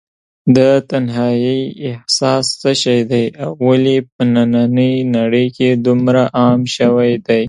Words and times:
د 0.55 0.57
تنهایی 0.89 1.59
احساس 1.89 2.45
څه 2.61 2.71
شی 2.81 2.99
دی 3.11 3.25
؟او 3.35 3.51
ولې 3.67 3.97
په 4.13 4.21
نننۍ 4.33 4.93
نړۍ 5.15 5.47
کې 5.55 5.69
عام 6.39 6.61
شوی 6.75 7.11
دی؟ 7.25 7.37